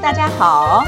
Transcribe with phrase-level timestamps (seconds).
[0.00, 0.84] 大家好。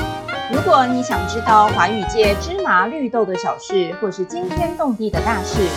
[0.52, 5.68] 如果你想知道华语界芝麻绿豆的小事，或是惊天动地的大事，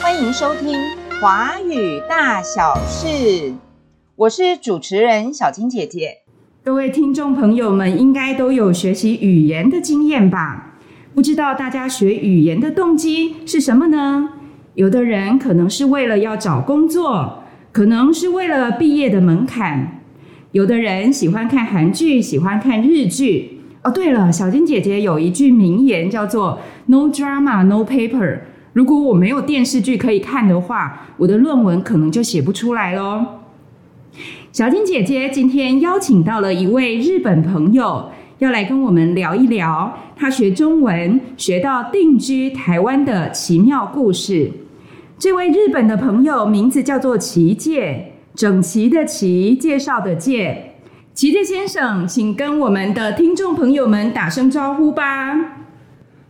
[0.00, 0.78] 欢迎收听
[1.20, 3.06] 《华语大小事》。
[4.14, 6.18] 我是主持人小金姐姐。
[6.62, 10.74] 各位听众朋友们，应该都有学习语言的经验吧？
[11.14, 14.28] 不知道大家学语言的动机是什么呢？
[14.74, 20.01] 有的人可能是为了要找工作，可能是为了毕业的门槛。
[20.52, 23.58] 有的人喜欢看韩剧，喜欢看日剧。
[23.82, 28.40] 哦，对了，小金姐姐有一句名言叫做 “No drama, no paper”。
[28.74, 33.24] 如果我没有电视剧可以看的话，我的论文可能就写不出来喽。
[34.52, 44.52] 小金姐姐今天邀请到了一位日本朋友，要来跟我们聊一聊他学中文学到定居台湾的奇妙故事。
[45.18, 50.74] 这位日本的朋友名字叫做齐介，整齐的齐，介绍的介。
[51.12, 55.34] 齐介先生，请跟我们的听众朋友们打声招呼吧。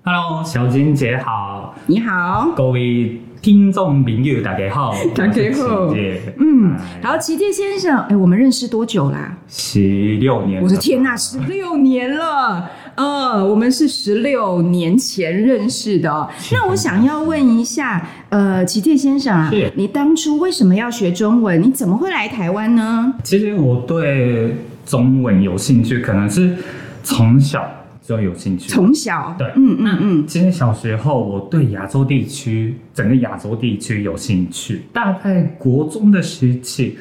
[0.05, 5.95] Hello，小金姐好，你好，各位听众朋友大家好， 大家好
[6.39, 9.37] 嗯，哎然后齐介先生，哎，我们认识多久啦？
[9.47, 12.69] 十六年，我的天呐，十六年了！
[12.97, 16.29] 呃，我们是十六年前认识的哦。
[16.53, 21.63] 那我想要问一下，呃，齐介先生啊，你当初为什么要学中文？
[21.63, 23.15] 你怎么会来台湾呢？
[23.23, 26.57] 其实我对中文有兴趣，可能是
[27.03, 27.69] 从小
[28.03, 28.69] 就有兴趣。
[28.69, 34.83] 从小，对嗯嗯嗯，其实小时候我对亚洲地区，整个亚洲地区有兴趣。
[34.93, 36.99] 大概国中的时期，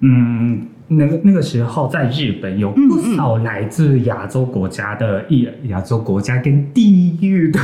[0.00, 7.58] 嗯，那个那个时候在日本有不少来自亚洲国家的艺人，亚洲国家跟地域的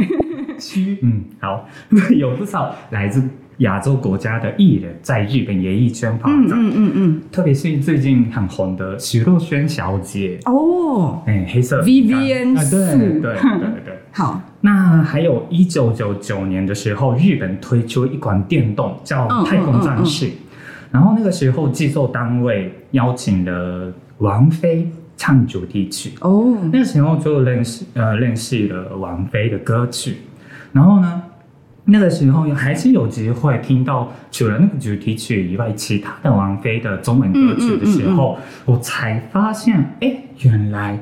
[0.58, 1.66] 区，嗯，好，
[2.16, 3.22] 有不少来自
[3.58, 12.98] 亚洲国家的艺人在日本演艺圈发嗯展，嗯嗯嗯，特别是最近很红的徐若瑄小姐，哦，哎，黑色 Vivian 啊，对素。
[12.98, 13.94] 对 对对。
[14.12, 20.26] 好，那还有一九九九年的时候，日本推出一款电动叫嗯《太空战士》，
[20.90, 30.16] 然后那个时候制作单位邀请了王菲唱主题曲，哦，那个时候就认识呃认识了王菲的歌曲，
[30.72, 31.22] 然后呢，
[31.84, 40.98] 那个时候还是有机会听到除了那个主题曲以外，其他的王菲的中文歌曲的时候，我才发现，哎，原来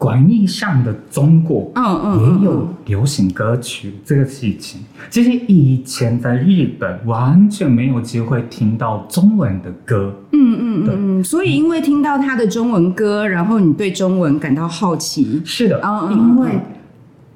[0.00, 2.38] 广义上的中国嗯嗯嗯。
[2.38, 4.80] 也有流行歌曲这个事情。
[5.10, 16.48] 其实以前在日本完全没有机会听到中文的歌，嗯嗯嗯嗯，所以因为听到他的中文歌，然后你对中文感到好奇，是的，嗯嗯因为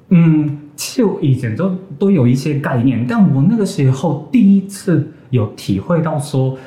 [0.09, 6.57] 嗯，就以前都都有一些概念，但我那个时候第一次有体会到说，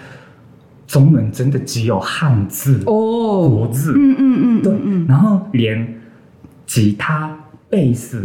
[0.89, 4.73] 中文真的只有汉字、哦，国字，嗯嗯嗯，对
[5.07, 5.87] 然后连
[6.67, 7.39] 吉他、
[7.71, 8.21] 贝斯。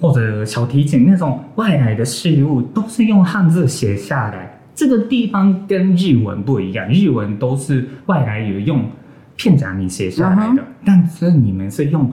[0.00, 4.58] 或者小提琴那种外来的事物，都是用汉字写下来。
[4.74, 8.82] 这个地方跟日文不一样，日文都是外来语用
[9.36, 12.10] 片假名写下来嗯的，但是你们是用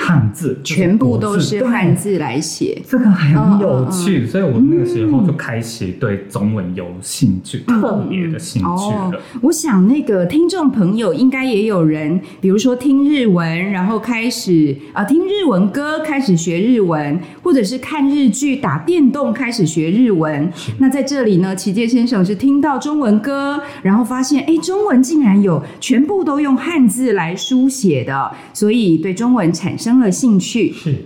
[0.00, 2.80] 汉字，全部都是汉字来写。
[2.86, 20.50] 这个很有趣，所以我那个时候就开始对中文有兴趣，嗯特别的兴趣哦了。，我想那个听众朋友应该也有人，比如说听日文，然后开始啊、听日文歌，开始学日文，或者是看日剧、打电动开始学日文。
[20.78, 30.72] 那在这里呢，齐介先生是听到中文歌，然后发现哎，中文竟然有全部都用汉字来书写的，所以对中文产生了兴趣。
[30.72, 30.96] 是，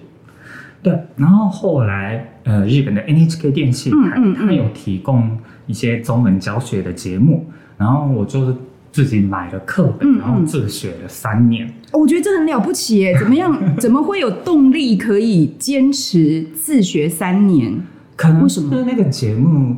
[0.82, 0.98] 对。
[1.16, 8.56] 然后后来，呃，日本的 NHK 电视台，嗯嗯嗯它有提供一些中文教学的节目，然后我就是
[8.91, 11.66] 自己买了课本，然后自学了三年。
[11.92, 13.15] 哦我觉得这很了不起耶！
[13.21, 13.54] 怎么样？
[13.78, 17.81] 怎么会有动力可以坚持自学三年？
[18.16, 19.76] 可能为什么是那个节目，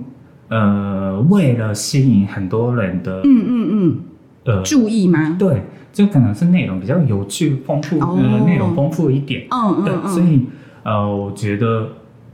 [0.48, 4.00] 呃，为了吸引很多人的，嗯嗯嗯，
[4.44, 5.36] 呃，注意吗？
[5.38, 5.62] 对，
[5.92, 8.18] 就可能是内容比较有趣、丰富，哦。
[8.20, 9.42] 呃，内容丰富一点。
[9.42, 10.46] 对，嗯嗯嗯，所以
[10.82, 11.88] 呃，我觉得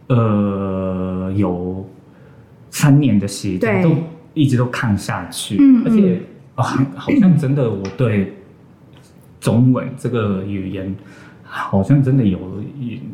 [0.08, 1.88] 呃有
[2.70, 3.90] 三年的时间都
[4.34, 6.20] 一直都看下去，嗯而且
[6.56, 6.64] 啊、
[6.96, 8.34] 好像真的我对
[9.40, 10.94] 中文这个语言
[11.42, 12.38] 好像真的有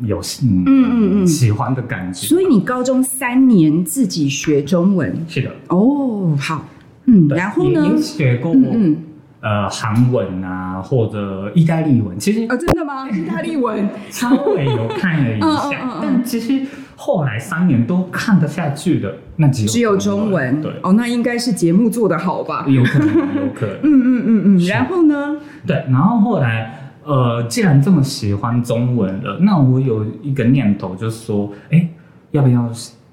[0.03, 1.27] 有嗯嗯嗯嗯。
[1.27, 2.27] 喜欢的感觉。
[2.27, 5.25] 所以你高中三年自己学中文？
[5.29, 6.65] 是的，哦，好，
[7.07, 7.91] 嗯，然后呢也？
[7.95, 8.97] 也学过、嗯嗯，
[9.41, 13.09] 呃韩文啊，或者意大利文，其实哦，真的吗？
[13.11, 16.65] 意大利文， 稍微有看了一嗯下，但其实
[16.95, 22.65] 后来三年都看得下去的，那只有只有中文，对，哦，那应该是节目做得好吧？
[22.67, 25.37] 有可能，有可能， 嗯嗯嗯嗯，然后呢？
[25.65, 25.75] 对。
[25.89, 31.87] 然后后来，呃，既然这么喜欢中文了，那我有一个念头，就是说，哎，
[32.31, 32.69] 要不要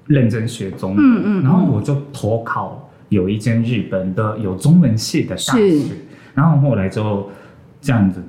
[0.07, 0.99] 认真学中文？
[0.99, 5.79] 嗯嗯嗯然后我就投考有一间日本的有中文系的大学，
[6.33, 7.29] 然后后来就
[7.81, 8.23] 这样子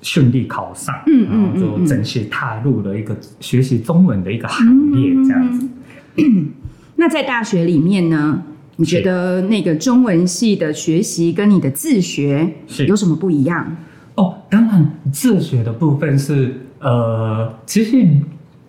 [0.00, 5.68] 顺利考上，嗯嗯然后就正式踏入了一个学习中文的一个行业，这样子。
[6.96, 8.42] 那在大学里面呢，
[8.76, 13.76] 你觉得那个中文系的学习跟你的自学是有什么不一样？
[14.14, 18.06] 哦，当然，自学的部分是呃，其实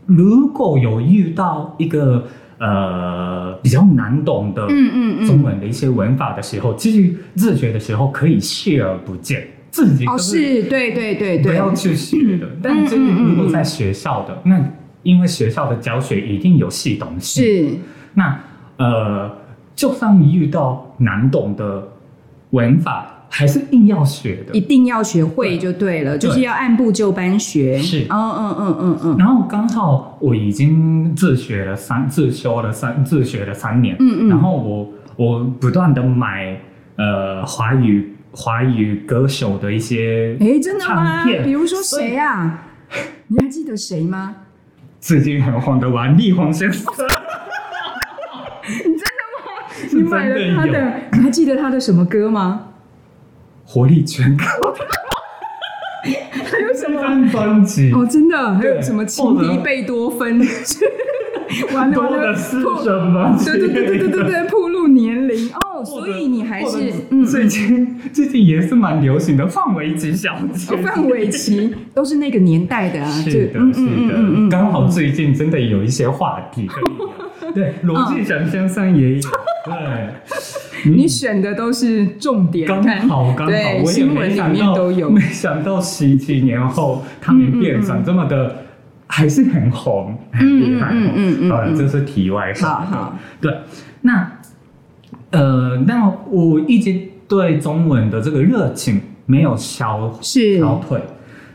[0.06, 2.26] 如果有遇到一个
[2.60, 4.68] 呃比较难懂的
[5.26, 12.48] 中文的一些文法的时候，其实自学的时候可以视而不见，自己哦，是对对对对，不要去学的。
[12.62, 14.60] 但是如果在学校的，那
[15.04, 17.76] 因为学校的教学一定有系统性，是。
[18.14, 18.40] 那
[18.78, 19.32] 呃，
[19.76, 21.88] 就算你遇到难懂的
[22.52, 24.54] 文法，还是硬要学的。
[24.54, 24.62] 一。
[24.62, 27.78] 定要学会就对了，就是要按部就班学。
[27.80, 28.06] 是。
[28.10, 29.16] 嗯嗯嗯嗯嗯。
[29.18, 34.30] 然后刚好我已经自学了三自修了三自学了三年，嗯嗯。
[34.30, 36.60] 然后我我不断的买
[36.98, 41.26] 呃华语华语歌手的一些哎，真的吗？
[41.44, 42.66] 比如说谁啊？
[43.28, 44.36] 你还记得谁吗？
[45.00, 46.84] 最近很红的王力宏先生，
[49.92, 50.74] 你买了他是真的有。
[50.74, 52.68] 的，你还记得他的什么歌吗？
[53.74, 54.46] 活力全开
[56.06, 60.40] 还有什这张专辑，哦，真的，还有什么情敌贝多芬？
[61.74, 63.36] 完了多完了的，是暴什么？
[63.44, 76.70] 对对对对对对对，暴露年龄哦，所以你还是嗯，最近最近也是蛮流行的范玮琪小姐哦，范玮琪都是那个年代的啊，是的，是的，刚好最近真的有一些话题。
[77.56, 79.22] 对，罗志祥先生也有，
[79.66, 88.64] 对，你选的都是重点，刚看好刚好，对，我也新闻里没想到面都有没，想到十几年后他们变成这么的，
[89.08, 90.90] 还是很红，很厉害。
[90.92, 92.82] 嗯嗯嗯嗯好了，嗯这是题外话。
[92.82, 93.54] 好好，对，
[94.02, 94.32] 那
[95.32, 96.94] 呃，那我一直
[97.28, 101.00] 对中文的这个热情没有消是消退。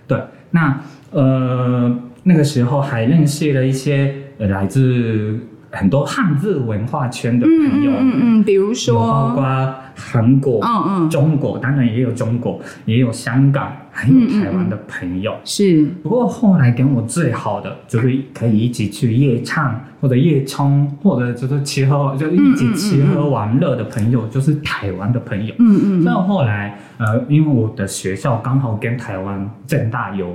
[0.06, 0.18] 对，
[0.50, 5.38] 那呃那个时候还认识了一些呃来自
[5.70, 8.98] 很多汉字文化圈的嗯朋友，嗯嗯嗯，比如说。
[8.98, 15.34] 包，括韩国、嗯嗯，中国，当然也有中国，也有香港，还有台湾的朋友。
[15.44, 15.84] 是。
[16.02, 25.54] 不过后来跟我最好的就是可以一起去夜唱或者夜冲，或者就是吃喝，就一起吃喝玩乐的朋友，就是台湾的朋友。
[25.58, 26.02] 嗯嗯。
[26.02, 30.28] 所以后来，呃，因为我的学校刚好跟台湾正大有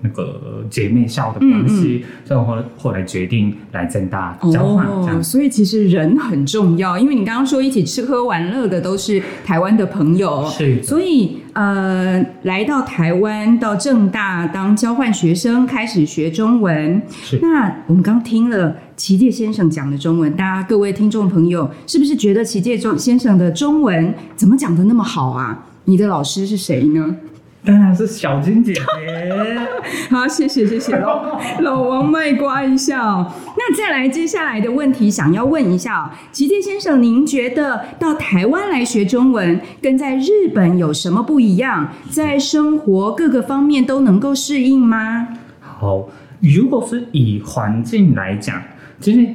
[0.00, 17.00] 那个姐妹校的关系，所以我后后来决定来正大交换，所以其实人很重要，因为你刚刚说一起吃喝玩乐的都是台湾的朋友，是所以呃，来到台湾到正大当交换学生，开始学中文。
[17.10, 25.66] 是那我们刚听了齐介先生讲的中文，大家各位听众朋友，是不是觉得齐介中先生的中文怎么讲的那么好啊？
[25.86, 27.16] 你的老师是谁呢？
[27.64, 28.80] 当然是小金姐姐。
[30.08, 33.32] 好，谢谢谢谢老 老王卖瓜一下哦。
[33.56, 41.88] 那再来接下来的问题，想要问一下哦，齐介先生，您觉得到台湾来学中文，跟在日本有什么不一样？
[42.08, 45.28] 在生活各个方面都能够适应吗？
[45.60, 46.08] 好，
[46.40, 48.62] 如果是以环境来讲，
[49.00, 49.28] 其实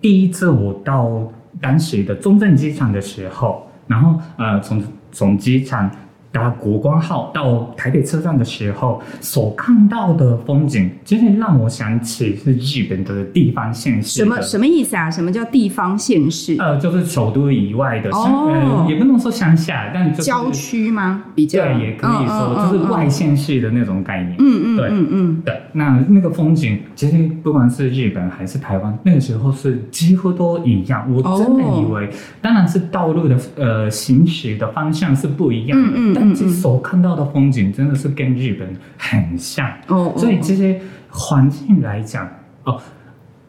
[0.00, 4.82] 第一次我到当时的中正机场的时候，然后呃从
[5.16, 5.90] 从机场
[6.36, 15.10] 搭国光号到台北车站的时候，所看到的风景，其实让我想起是日本的地方县市什么什么意思啊？
[15.10, 16.56] 什么叫地方县市？
[16.58, 21.24] 呃，就是首都以外的乡，哦呃，也不能说乡下，但就是郊区吗？
[21.34, 24.36] 比较对，也可以说嗯就是外县市的那种概念。
[24.38, 31.06] 嗯嗯对嗯嗯对，那那个风景，其实不管是日本还是台湾，那个时候是几乎都一样。
[31.10, 32.10] 我真的哦以为，
[32.42, 38.68] 当然是道路的呃行驶的方向是不一样的，嗯嗯嗯但其实所看到的风景真的是跟日本
[38.98, 39.70] 很像。
[39.86, 42.28] 哦，所以这些环境来讲，
[42.64, 42.80] 哦，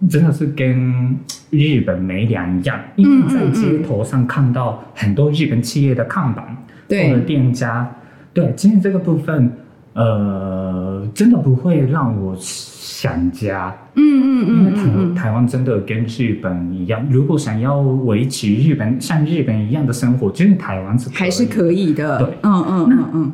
[0.10, 1.18] 真的是跟
[1.50, 2.80] 日本没两样。
[2.96, 6.56] 因为在街头上看到很多日本企业的看板，
[6.88, 7.90] 对或者店家，
[8.34, 9.52] 对，其实这个部分，
[9.98, 13.76] 呃，真的不会让我想家。
[13.96, 22.20] 嗯嗯嗯因为台、嗯嗯台湾真的跟日本一样，如果想要维持日本像日本一样的生活，真的台湾是嗯，还是可以的。
[22.20, 23.34] 对嗯嗯嗯嗯，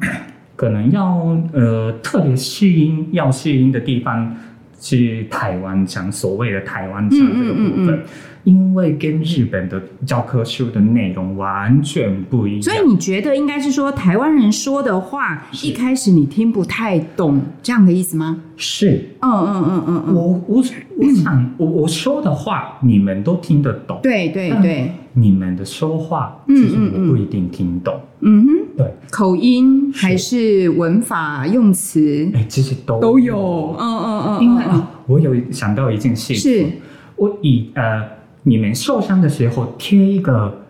[0.55, 4.33] 可能要呃特别适应要适应的地方，
[4.79, 7.87] 是台湾腔所谓的台湾腔这个部分。
[7.87, 7.99] 嗯嗯嗯
[8.43, 18.41] 因为跟日本的教科书的内容完全不一样，所以你觉得应该是说台湾人说的话，一开始你听不太懂，这样的意思吗？
[18.57, 19.09] 是。
[19.21, 20.63] 嗯嗯嗯嗯嗯，我我
[20.97, 32.29] 我想我我说的话你们都听得懂，对对但对，你们的说话嗯其实我不一定听懂，嗯哼，对，口音还是文法用词？
[32.33, 36.65] 哎，其实都都有，嗯嗯嗯，嗯因为啊，我有想到一件事情，是。
[37.15, 38.01] 我以呃，
[38.43, 40.61] 你们受伤的时候贴一个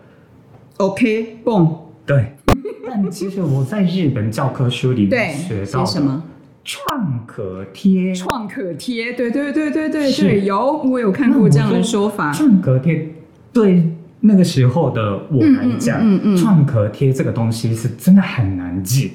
[0.78, 1.76] OK 蹦，
[2.06, 2.34] 对，
[2.86, 6.22] 但其实我在日本教科书里对面学到什么？
[6.64, 10.22] 创可贴，创可贴，对对对对对是。
[10.22, 13.10] 对，有我有看过这样的说法，创可贴
[13.52, 13.82] 对
[14.20, 19.12] 那个时候的我来讲，嗯嗯创可贴这个东西是真的很难记，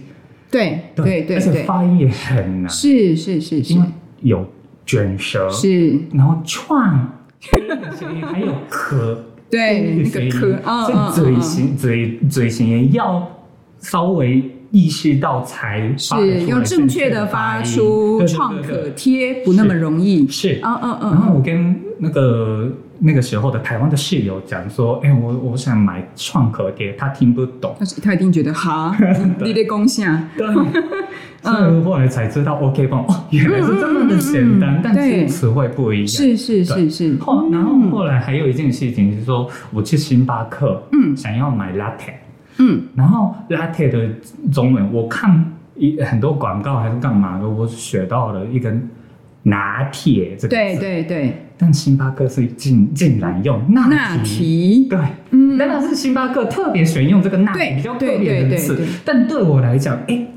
[0.51, 3.73] 对对对而且对，发音也很难，是是是是。
[3.73, 3.87] 因为
[4.21, 4.45] 有
[4.85, 7.18] 卷舌，是，然后创
[8.31, 9.25] 还有可。
[9.49, 13.27] 对那个科，嗯所以嗯嗯嘴型、嘴嘴型也要
[13.79, 20.59] 稍微意识到才发是要正确的发出创可贴，不那么容易，是。
[20.63, 27.75] 嗯嗯然后嗯，我跟那个那个时候的台湾的室友讲说，哎，我我想买创可贴，他听不懂。
[27.79, 28.95] 他他一定觉得哈，
[29.41, 30.45] 你得攻下，对，
[31.41, 36.07] 所以后来才知道 OK 棒哦，原来是这么的简单，但是词汇不一样。
[36.07, 42.13] 是是是是，后，然后后来还有一件事情是说，我去星巴克，嗯想要买 latte，
[42.57, 44.09] 嗯然后 latte 的
[44.51, 48.73] 中文我看一很多广告还是干嘛的，我学到了一个
[49.43, 54.99] 拿铁这个对，对对，但星巴克是竟竟然用拿那题，对，
[55.31, 60.27] 嗯当然是星巴克特别选用这个拿比较特对别的词但对我来讲，哎，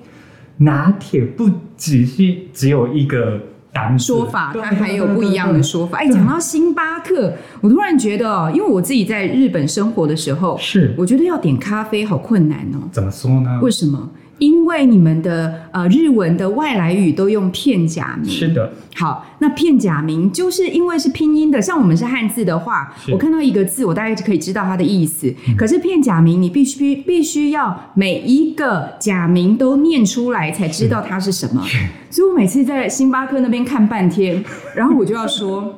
[0.59, 3.41] 拿铁不只是只有一个
[3.73, 5.99] 单说法，它还有不一样的说法。
[5.99, 12.89] 哎，讲到星巴克，我突然觉得哦，因为我自己在日本生活的时候，是我觉得要点咖啡好困难哦。
[12.93, 13.61] 怎么说呢？
[13.63, 14.11] 为什么？
[14.43, 25.33] 因为你们的呃日文的外来语都用片假名，是的，好，那片假名就是因为是拼音的，像我们是汉字的话，我看到一个字，我大概就可以知道它的意思。
[25.57, 31.65] 可是片假名，你必须必须要每一个假名都念出来，才知道它是什么。
[32.11, 34.45] 所以我每次在星巴克那边看半天，
[34.75, 35.77] 然后我就要说，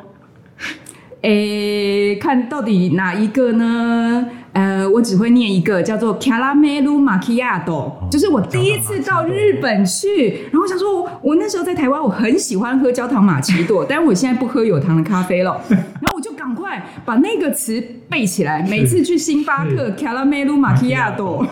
[1.21, 4.27] 诶，看到底哪一个呢？
[4.55, 21.45] 呃，我只会念一个，叫做 Caramel Macchiato，就是我第一次到日本去，然后想说我，我那时候在台湾，我很喜欢喝焦糖玛奇朵， 但是我现在不喝有糖的咖啡了， 然后我就赶快把那个词背起来，每次去星巴克 Caramel Macchiato，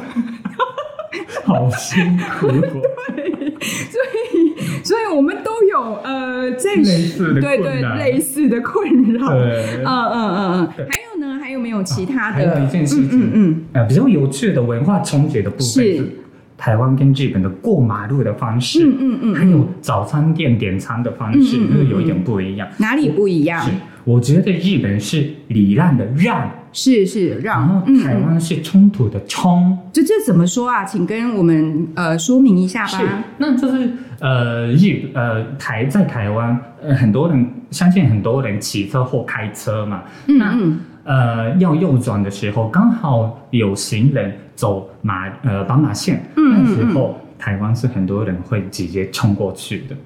[1.44, 11.11] 好辛苦对，所以所以我们都有呃这类似的对对类似的困扰，嗯嗯嗯嗯，还有
[11.52, 12.34] 有没有其他的？
[12.34, 16.10] 还有一件事情，嗯嗯呃，比较有趣的文化冲击的部分是是
[16.56, 22.68] 台湾跟日本的过马路的方式，嗯嗯嗯还有早餐店点餐的方式，嗯嗯嗯又有一点不一样。
[22.78, 23.70] 哪里不一样是？，
[24.04, 29.76] 我觉得日本是礼让的让，是是然后，嗯台湾是冲突的冲。
[29.92, 30.84] 这这怎么说啊？
[30.84, 33.90] 请跟我们呃说明一下吧是吧。，那就是
[34.20, 49.96] 呃日呃台在台湾呃很多人相信很多人骑车或开车嘛，那嗯嗯，呃要右转的时候刚好有行人走马呃斑马线，那时候台湾是很多人会直接冲过去的，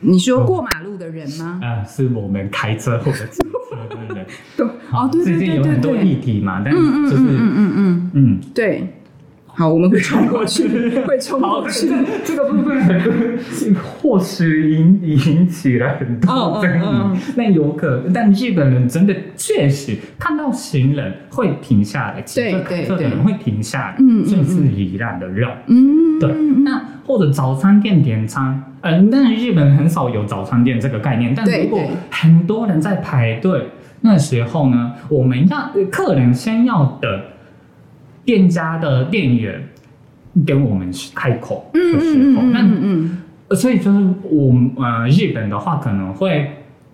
[0.00, 1.60] 你说过马路的人吗？
[1.62, 4.26] 啊、是我们开车或者骑车的人。
[4.56, 8.40] 对，哦，对对对对对对有很多对，议题嘛，但嗯嗯就是嗯嗯嗯嗯，嗯。
[8.54, 8.86] 对。
[9.56, 10.68] 好，我们会冲过去，
[11.08, 11.88] 会冲过去。
[12.22, 13.12] 这个部分很多，
[14.02, 17.18] 或许引引起了很多争议。
[17.36, 25.50] 那有可，但日本人真的确实看到行人会停下来，骑车对开车的对人会停下来，嗯嗯这是礼让的让。
[25.68, 26.30] 嗯，对，
[26.62, 31.34] 那或者早餐店点餐，嗯、但日本很少有早餐店这个概念。
[31.34, 33.70] 但如果很多人在排队，
[34.02, 37.10] 那时候呢，我们要呃客人先要等
[38.26, 39.66] 店家的店员
[40.44, 43.18] 跟我们开口的嗯时候，嗯嗯那嗯嗯，
[43.48, 46.50] 呃所以就是我们呃日本的话可能会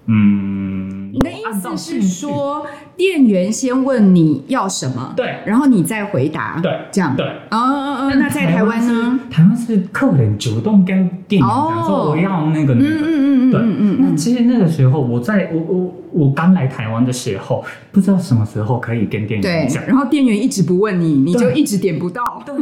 [0.06, 0.71] 嗯，
[1.12, 2.64] 你的意思是说，
[2.96, 5.36] 店员先问你要什么，对。
[5.44, 6.72] 然后你再回答，对。
[6.90, 7.26] 这样，对。
[7.50, 9.20] 哦哦哦，那在台湾呢？
[9.30, 13.60] 台湾是客人主动跟店员讲说哦我要那个那个，嗯嗯嗯嗯对。
[13.60, 13.78] 嗯嗯。
[13.78, 22.54] 嗯，那其实那个时候，我在我我我刚来台湾的时候，不知道什么时候可以跟店员讲。，然后店员一直不问你，你就一直点不到，对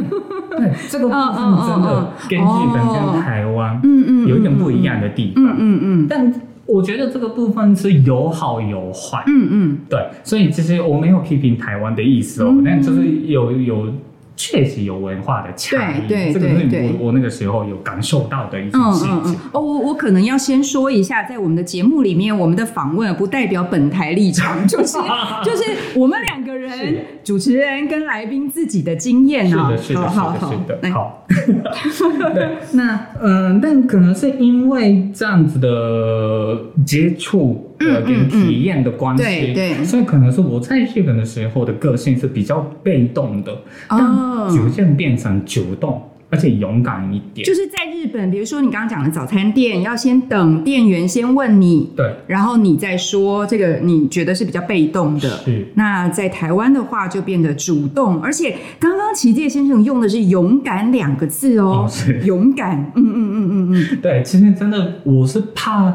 [0.57, 5.45] 对，这个部分真的跟日本跟台湾嗯嗯，有一点不一样的地方。
[5.45, 6.33] 嗯嗯嗯，但
[6.71, 9.23] 我觉得这个部分是有好有坏。
[9.27, 13.93] 嗯嗯，对，所以其实我没有批评台湾的意思哦，嗯但就是有有
[14.37, 19.13] 确实有文化的差异，对对这个是我我那个时候有感受到的一件嗯事情。
[19.13, 24.97] 嗯嗯，哦，我我可能要先说一下，在我们的节目里面，我们的访问不代表本台立场，就是
[25.45, 25.63] 就是
[25.95, 26.40] 我们两个
[26.75, 29.71] 人主持人跟来宾自己的经验啊。
[29.71, 30.91] 是的，是的，好好是的，是的，来。
[30.91, 31.17] 好。
[32.33, 39.83] 对，那嗯，但可能是因为这样子的接触呃跟体验的关系，对对。
[39.85, 43.51] 所以可能是我在日本的时候的个性是比较被动的，
[43.89, 43.97] 哦。
[43.97, 46.01] 但逐渐变成主动，
[46.31, 47.45] 而且勇敢一点。
[47.45, 55.29] 就是在日本，比如说你刚刚讲的早餐店，要先等店员先问你，对，然后你再说这个你觉得是比较被动的。
[55.43, 55.67] 是。
[55.75, 62.21] 那在台湾的话就变得主动，而且刚刚齐介先生用的是“勇敢”两个字哦，哦是。
[62.21, 65.93] 勇敢，嗯嗯嗯嗯嗯，对，其实真的我是怕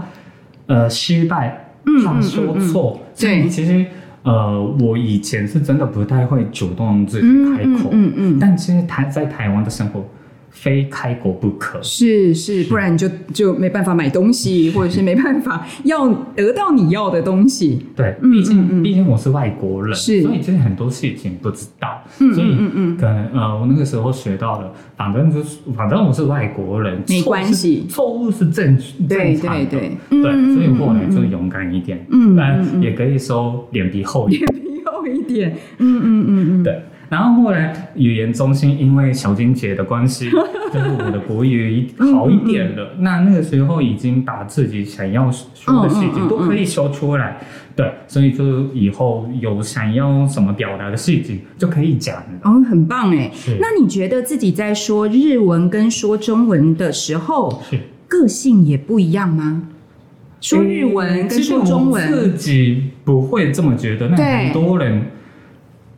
[0.67, 3.49] 呃失败，嗯怕说错，所以对。
[3.49, 3.87] 其实
[4.23, 10.05] 呃我以前是真的不太会主动自己嗯开口，嗯嗯嗯，但其实台在台湾的生活
[10.57, 11.79] 非开国不可。
[11.83, 17.87] 是是，不然你就就没办法买东西，或者是没办法要得到你要的东西。
[17.95, 18.83] 对，嗯毕竟、嗯嗯。
[18.83, 20.23] 毕竟我是外国人，是。
[20.23, 22.71] 所以其实很多事情不知道，嗯所以嗯嗯。
[22.75, 27.87] 嗯可能呃我那个时候学到了，反正就是反正我是外国人，没关系。
[27.89, 28.77] 错误是正
[29.09, 32.83] 对正常的，对所以后来就勇敢一点，嗯但嗯嗯。
[32.83, 34.47] 也可以说脸皮厚一点。
[34.47, 40.29] 皮厚一点，嗯嗯嗯嗯，对，然后后来语言中心因为小金姐的关系，
[40.73, 42.97] 就是我的国语好一点了。
[42.99, 47.39] 那那个时候已经把自己想要说的事情都可以说出来，
[47.77, 52.25] 对，所以就以后有想要什么表达的事情就可以讲了。
[52.43, 53.31] 哦，很棒哎。
[53.33, 59.63] 是那你觉得自己在说日文跟说中文的时候，是个性也不一样吗？
[60.41, 65.03] 说日文跟说中文自，己不会这么觉得，那很多人。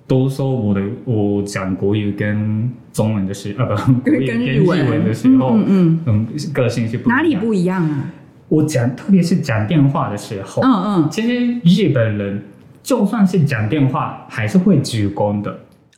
[0.08, 8.11] 都说我的我讲国语跟中文的时呃不国语跟跟日文的时候，嗯嗯嗯，个性是不哪里不一样啊？
[8.48, 10.72] 我讲，特别是讲电话的时候，嗯
[11.04, 12.42] 嗯，其实日本人
[12.83, 15.50] 就算是讲电话，还是会鞠躬的。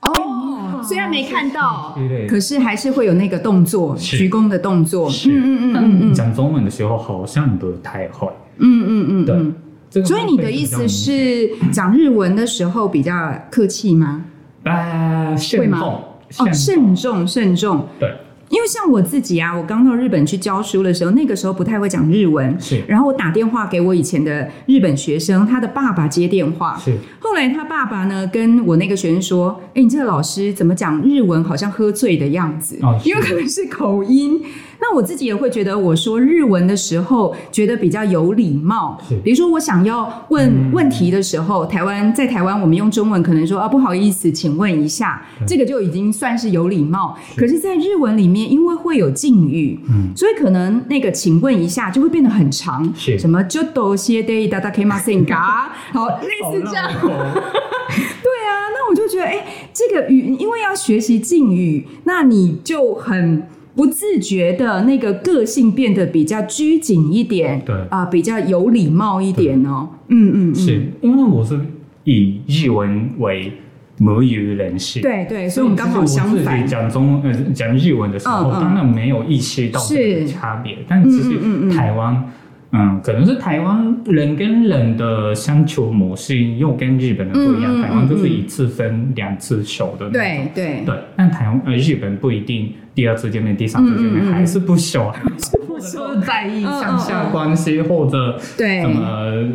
[0.02, 1.96] 哦，虽然没看到
[2.28, 5.08] 可是还是会有那个动作，是鞠躬的动作。
[5.08, 8.26] 嗯嗯嗯嗯嗯讲中文的时候好像不太会。
[8.58, 9.54] 嗯嗯嗯对嗯。
[9.90, 14.24] 这个所以你的意思是讲日文的时候比较客气吗？
[14.62, 15.81] 呃，会吗？
[16.31, 17.26] 慎重，哦，慎重。
[17.26, 17.87] 慎重。
[17.98, 18.09] 对，
[18.50, 22.85] 因为像我自己啊，我刚到日本去教书的时候，那个时候不太会讲日文，是。
[22.87, 26.96] 然后我打电话给我以前的日本学生，他的爸爸接电话，是。
[27.18, 32.79] 后来他爸爸呢跟我那个学生说：“哎，你这个老师怎么讲日文好像喝醉的样子？
[32.83, 34.40] 哦因为可能是口音。”
[34.80, 38.98] 那我自己也会觉得，我说日文的时候觉得比较有礼貌。
[39.08, 39.16] 是。
[39.22, 40.72] 比如说，我想要问嗯。
[40.72, 47.16] 问题的时候，台湾在台湾我们用中文可能说啊不好意思，请问一下，这个就已经算是有礼貌。
[47.36, 50.12] 可是，在日文里面，因为会有敬语，嗯。
[50.16, 53.18] 所以可能那个请问一下就会变得很长，是。
[53.18, 56.90] 什么就多些的大大 K 马 s 嘎，好类似这样。
[57.00, 63.42] 对啊，那我就觉得，哎，这个语因为要学习敬语，那你就很
[63.74, 69.88] 不自觉的那个个性变得比较拘谨一点，对啊、比较有礼貌一点哦。
[70.09, 71.59] 嗯嗯嗯，是因为我是
[72.04, 73.52] 以日文为
[73.98, 75.00] 母语人士。
[75.00, 76.66] 对对，所以我们刚好相反。
[76.66, 81.30] 讲中呃讲日文的时候，嗯嗯当然没有意识到这是个差别，但其实
[81.70, 82.14] 台湾。
[82.14, 82.24] 嗯，
[83.02, 87.72] 可能是台湾人跟人的相处模式又跟日本人不一样。
[87.72, 90.12] 嗯嗯嗯台湾就是一次分两次熟的那种。
[90.12, 95.12] 对对对，但台湾呃日本不一定第二次见面、第三次见面嗯嗯嗯还是不熟，
[95.66, 99.48] 或者是在意上下关系或者对什么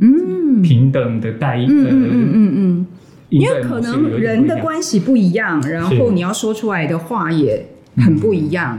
[0.00, 1.66] 嗯平等的待遇。
[1.68, 2.86] 嗯嗯嗯嗯嗯，
[3.30, 7.64] 因因为可能人的关系不一样，然后你要说出来的话也
[7.96, 8.78] 很不一样。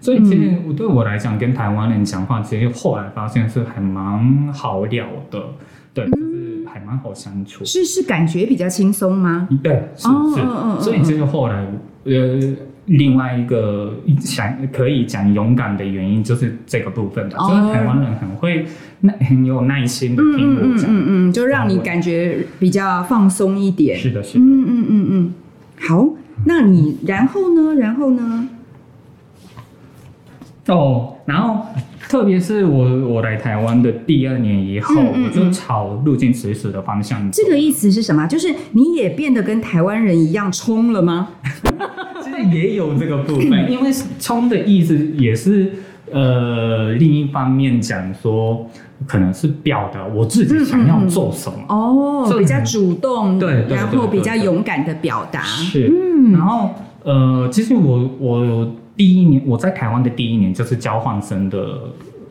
[0.00, 5.38] 所以其实我对我来讲，跟台湾人讲话，其实后来发现是还蛮好聊的，
[5.92, 7.64] 对，就是还蛮好相处。
[7.64, 9.46] 是是感觉比较轻松吗？
[9.62, 11.66] 对，是是所以这是后来
[12.04, 12.40] 呃
[12.86, 18.64] 另外一个想可以讲勇敢的原因，就是这个部分的，哦就是台湾人很会
[19.00, 20.86] 耐很有耐心的嗯嗯嗯听我讲。
[20.90, 23.98] 嗯嗯，就让你感觉比较放松一点。
[23.98, 24.44] 是的，是的。
[24.44, 25.34] 嗯嗯嗯嗯，
[25.78, 26.08] 好，
[26.46, 27.74] 那你然后呢？
[27.74, 28.48] 然后呢？
[30.70, 31.64] 哦，然后
[32.08, 37.42] 特别是我我来台湾的第二年以后，嗯嗯我就朝入境实施的方向走。
[37.42, 38.26] 这个意思是什么？
[38.26, 41.28] 就是你也变得跟台湾人一样冲了吗？
[42.22, 45.72] 其实也有这个部分，因为冲的意思也是
[46.12, 48.66] 呃，另一方面讲说，
[49.06, 51.58] 可能是表达我自己想要做什么。
[51.68, 56.70] 哦，这比较主动，对然后比较勇敢的表达，是，嗯然后
[57.04, 61.80] 呃，其实我我第一年我在台湾的第一年就是交换生的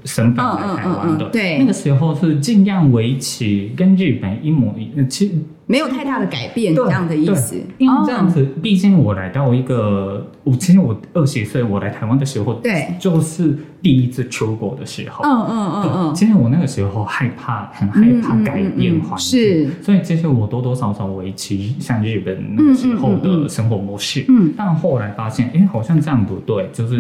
[0.06, 5.34] 身份来台湾的，嗯嗯嗯嗯对那个时候是尽量维持跟日本一模一，呃其实
[5.72, 12.88] 没有太大的改变对这样的意思对，因为这样哦子，毕竟我来到一个，我其实我二十岁我来台湾的时候，对。
[13.00, 26.98] 就是第一次出国的时候，嗯嗯嗯，嗯，其实我那个时候害怕，很害怕改变环境，是，所以其实我多多少少维持像日本那个时候的生活模式，嗯但后来发现，哎，好像这样不对，就是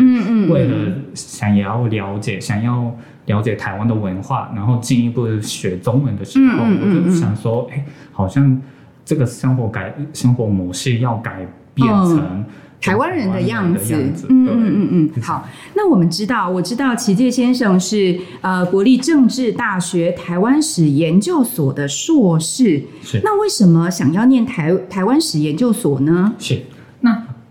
[0.47, 2.95] 为了想要了解，想要
[3.29, 8.59] 了解台湾的文化，然后进一步学中文的时候，嗯嗯嗯我就想说，哎，好像
[9.05, 12.43] 这个生活改生活模式要改变成
[12.81, 13.93] 台湾人的样子，
[14.29, 15.47] 嗯嗯嗯嗯，好。
[15.75, 23.21] 那我们知道，我知道齐介先生是呃国立政治大学台湾史研究所的硕士，是。
[23.23, 26.33] 那为什么想要念台台湾史研究所呢？
[26.39, 26.78] 是，那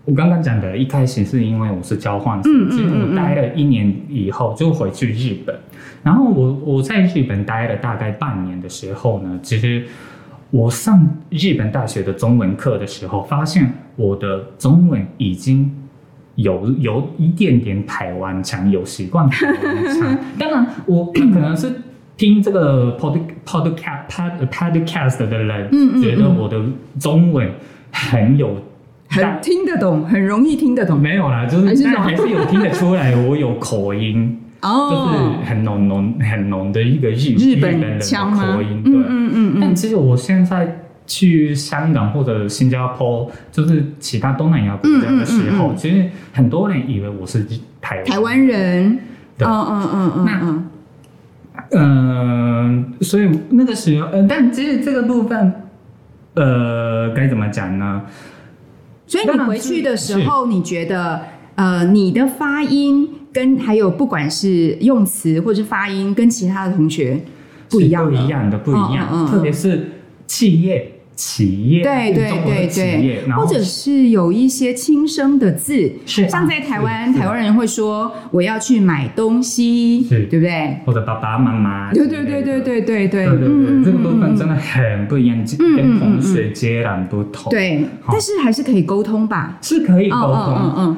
[0.09, 5.55] 我刚刚讲的，一开始是因为我是交换生，其实我待了一年以后就回去日本，
[6.01, 9.85] 然后我我在日本待了大概半年的时候呢，其实
[10.49, 15.71] 我上日本大学的中文课的时候，发现我的中文已经。
[16.35, 20.17] 有有一点点台湾腔，有习惯台湾腔。
[20.39, 21.69] 当然，我可能是
[22.15, 26.57] 听这个 pod podcast pod podcast 的人，嗯嗯觉得我的
[26.97, 27.51] 中文
[27.91, 28.55] 很有
[29.09, 30.99] 很但听得懂，很容易听得懂。
[30.99, 34.89] 没有啦，就是但还是有听得出来，我有口音， 哦。
[34.91, 38.05] 就哦是，很浓浓很浓的一个日日本人的？
[38.35, 38.93] 口音，对。
[38.93, 39.53] 嗯嗯嗯。
[39.55, 47.43] 嗯，但其实我现在去香港或者新加坡，就是其他东南亚国家的时候，嗯嗯嗯嗯其实很多人以为我是
[47.81, 48.99] 台湾台湾人，嗯
[49.39, 50.69] 对嗯嗯嗯那嗯，
[51.71, 55.53] 嗯，所以那个时候，呃，但其实这个部分，
[56.35, 58.03] 呃，该怎么讲呢？
[59.09, 61.19] 所以你回去的时候，你觉得
[61.55, 67.19] 呃，你的发音跟还有不管是用词或是发音，跟其他的同学
[67.71, 69.07] 不一样不一样的，不一样。
[69.11, 69.27] 嗯嗯嗯。
[69.27, 69.89] 特别是
[70.27, 80.29] 企业、企业，对对对对，或者是有一些轻声的字，是像在台湾，台湾人会说我要去买东西，是。
[80.29, 80.77] 对不对？
[80.85, 89.57] 或者爸爸妈妈，对对对对对对对，对这个部分真的的很不一样，嗯跟同学截然不同。，对，但是还是可以沟通吧？
[89.61, 90.97] 是可以沟通嗯，嗯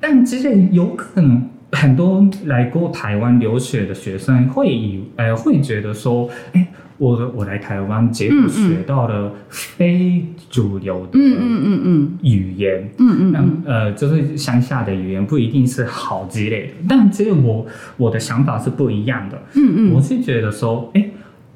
[0.00, 6.66] 但其实有可能很多来过台湾留学的学生会以呃会觉得说，哎，
[6.98, 12.18] 我我来台湾，结果学到了非主流的嗯嗯嗯嗯。
[12.22, 12.90] 语言。
[12.98, 13.62] 嗯嗯那嗯。
[13.64, 17.64] 呃，就是乡下的语言不一定是好之类的，但其实我
[17.96, 19.40] 我的想法是不一样的。
[19.54, 21.10] 嗯嗯，我是觉得说，哎，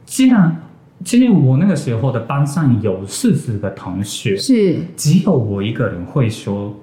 [0.07, 0.57] 既然
[1.05, 4.77] 其实我那个时候的班上有四十个同学，是。
[4.97, 6.75] 只有我一个人会说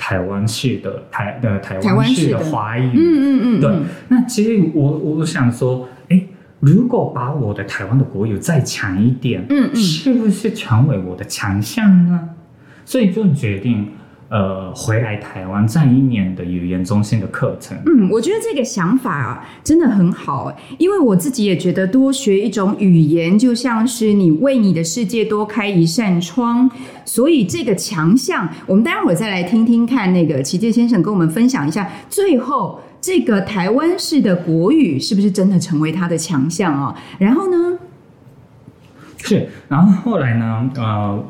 [0.00, 2.90] 台湾式的台呃台台湾湾式的华语。
[2.94, 6.22] 嗯嗯嗯，对嗯，那其实我我想说，哎，
[6.60, 12.30] 如果把我的台湾的国语再强一点，嗯嗯是不是成为我的强项呢？
[12.86, 13.88] 所以就决定
[14.30, 17.76] 呃回来台湾站一年的语言中心的课程。
[17.84, 26.70] 嗯，我觉得这个想法啊，真的很好，因为我自己也觉得多学一种语言，就像是你为你的世界多开一扇窗。
[27.04, 36.94] 所以这个强项，我们待会儿再来听听看，那个齐介先生跟我们分享一下，最后这个台湾式的国语是不是真的成为他的强项哦？
[37.18, 37.78] 然后呢，
[39.16, 41.24] 是，然后后来呢，呃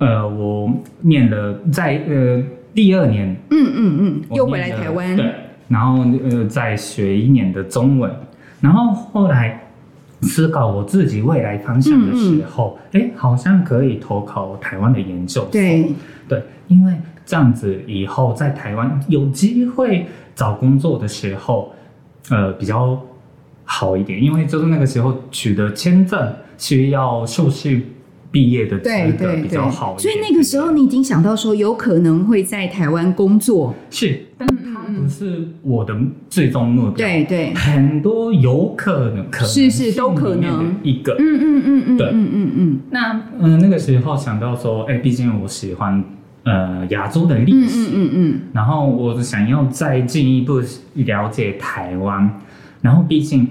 [0.00, 2.42] 呃，我念了在呃
[2.74, 5.30] 第二年嗯嗯嗯，又回来台湾，对，
[5.68, 8.10] 然后呃再学一年的中文，
[8.62, 9.60] 然后后来
[10.22, 15.50] 思考我自己未来方向的时候，哎、好像可以投考台湾的研究所。
[15.52, 15.92] 对，
[16.26, 16.94] 对，因为
[17.26, 21.74] 这样子以后在台湾有机会找工作的时候，
[22.30, 22.98] 呃，比较
[23.64, 27.82] 好一点，因为就是那个时候取得签证需要硕士
[28.30, 35.96] 毕业的资格比对对对较好，一所以那个时候你已经想到说，有可能会在台湾工作，是，但它不是我的
[36.28, 36.92] 最终目标。
[36.92, 40.76] 对对，很多有可能，可能是是都可能。
[40.82, 41.16] 一个。
[41.18, 42.06] 嗯嗯嗯嗯对。
[42.12, 42.80] 嗯嗯嗯。
[42.90, 46.02] 那嗯、呃那个时候想到说，哎，毕竟我喜欢
[46.44, 50.60] 呃亚洲的历嗯史，嗯嗯嗯，然后我想要再进一步
[50.94, 52.40] 了解台湾，
[52.80, 53.46] 然后毕竟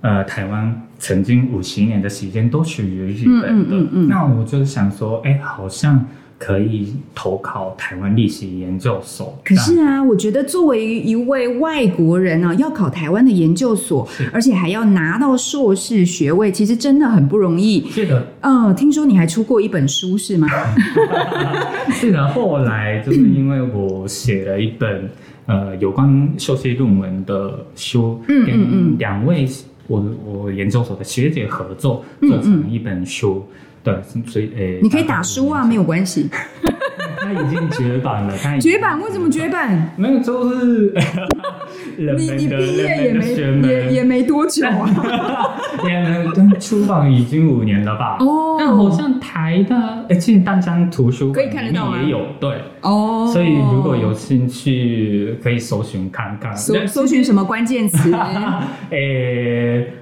[0.00, 6.06] 呃台湾曾经五十年的时间都属于日本的，嗯嗯嗯嗯那我就想说，哎，好像
[6.38, 9.36] 可以投考台湾历史研究所。
[9.44, 17.84] 可是啊，我觉得作为一位外国人呢、要考台湾的研究所，而且还要拿到硕士学位，其实真的很不容易。
[17.90, 20.46] 是的，嗯，听说你还出过一本书是吗？
[21.90, 22.28] 是的。
[22.28, 25.10] 后来就是因为我写了一本
[25.46, 29.48] 呃有关修士论文的书，嗯嗯嗯两位
[29.86, 33.46] 我我研究所的学姐合作，做成一本书。
[33.84, 33.94] 对，
[34.26, 36.28] 所以诶，你可以打书啊，没有关系。
[37.18, 39.92] 他已经绝版了，他已经绝版为什么绝版？
[39.96, 40.94] 没有，就是
[41.96, 43.32] 你你毕业也没
[43.68, 45.56] 也也没多久啊。
[45.84, 48.16] 也跟出版已经五年了吧？
[48.20, 56.54] 哦但好像台的，哎，其实淡江图书可以馆看得到吗里面也有，对，哦，所以如果有兴趣，可以搜寻看看。
[56.56, 58.12] 搜搜寻什么关键词？
[58.90, 59.92] 诶 诶，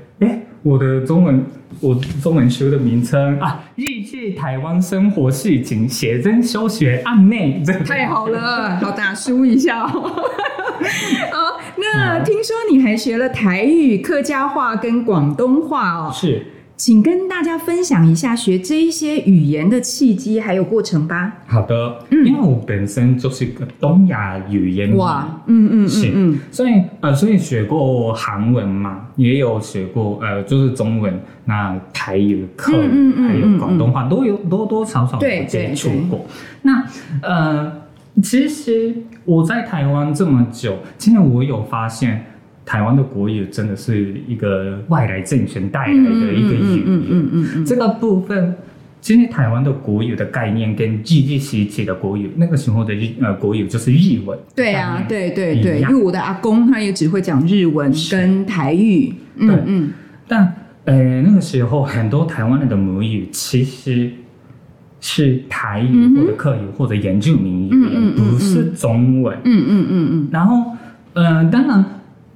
[0.63, 1.45] 我的中文，
[1.81, 7.85] 我中文书的名称啊，《日剧台湾生活事情写真修学案内》这个。
[7.85, 9.89] 太好了，好打书一下、哦。
[11.33, 16.45] 好，那听说你还学了台语、客家话跟广东话哦，是
[16.81, 21.31] 请跟大家分享一下学这一些语言的契机还有过程吧。
[21.47, 36.25] 好的，嗯因为我本身就是个东亚语言哇，嗯嗯是嗯嗯，所以呃，所以学过韩文嘛，也有学过呃，就是中文，那台语、客语、嗯嗯嗯还有广东话，都有多多少少接触过。
[36.63, 36.83] 那
[37.21, 37.71] 呃，
[38.23, 38.95] 其实
[39.27, 42.25] 我在台湾这么久，其实我有发现。
[42.71, 48.55] 台湾的国语真的是一个外来政权带来的一个语言，嗯嗯嗯嗯这个部分，
[49.01, 54.39] 其实台湾的国语的概念跟日治时期的国语，那个时候的日呃国语就是日文。
[54.55, 59.91] 对啊，对对对，因为我的阿公他也只会讲日文跟台语，嗯对嗯，
[60.29, 60.55] 但
[60.85, 64.13] 呃，那个时候很多台湾人的母语其实
[65.01, 69.37] 是台语或者客语或者原住民语言，嗯嗯嗯不是中文。
[69.43, 70.77] 嗯嗯嗯嗯，然后，
[71.15, 71.85] 呃，当然，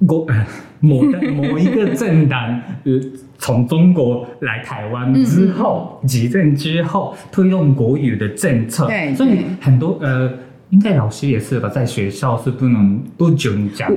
[0.07, 0.45] 国呃
[0.79, 2.91] 某的 某一个政党呃
[3.37, 10.31] 从中国来台湾之后，执政之后推动国语的政策，对所以很多呃，
[10.69, 13.89] 应该老师也是吧，在学校是不能不准讲。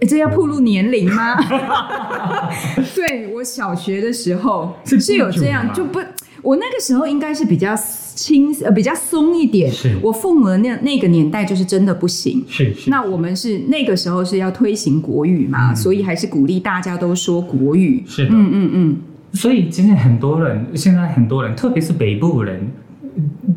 [0.00, 1.36] 诶这要暴露年龄吗？
[2.94, 6.00] 对我小学的时候是是有这样，就不，
[6.42, 7.76] 我那个时候应该是比较
[8.14, 9.96] 轻呃比较松一点是。
[10.02, 12.44] 我父母的那那个年代就是真的不行。
[12.48, 18.02] 是是，那我们是那个时候是要推行国语嘛，嗯所以还是鼓励大家都说国语。
[18.06, 18.30] 是的。
[18.32, 18.96] 嗯嗯嗯，
[19.32, 22.70] 所以其实很多人，现在很多人，特别是北部人，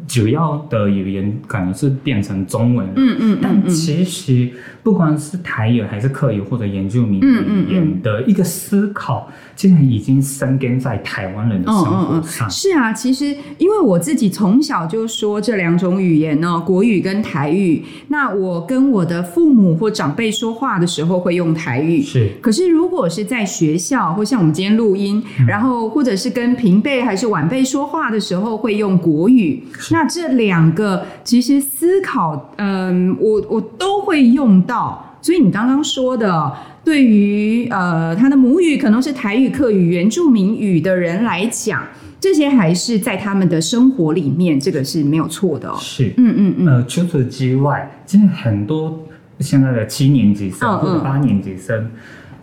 [0.07, 2.87] 主要的语言可能是变成中文。
[2.95, 4.49] 嗯嗯但其实
[4.83, 12.49] 不管是台语还是客语或者原住民嗯嗯语言的一个思考，竟然已经生根在台湾人的生活上。
[12.49, 13.25] 是啊，其实
[13.57, 17.83] 因为我自己从小就说这两种语言呢、国语跟台语。
[18.09, 22.01] 那我跟我的父母或长辈说话的时候会用台语。
[22.01, 29.63] 是可是如果是在学校，或像我们今天录音，嗯然后或者是跟平辈还是晚辈说话的时候，会用国语。
[29.93, 35.17] 那这两个其实思考，嗯，我我都会用到。
[35.21, 36.51] 所以你刚刚说的，
[36.83, 41.83] 对于呃他的母语可能是台语、客语、原住民语的人来讲，
[42.19, 45.77] 这些还是在他们的生活里面，这个是没有错的哦。
[45.79, 48.99] 是，嗯嗯嗯，呃，除此之外，其实很多
[49.39, 51.91] 现在的七年级生或者八年级生。